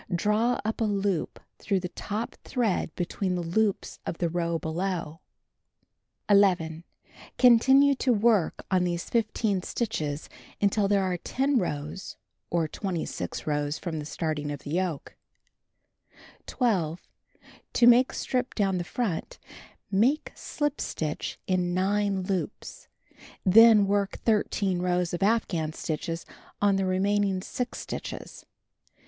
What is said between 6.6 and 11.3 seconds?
11. Continue to work on these 15 stitches until there are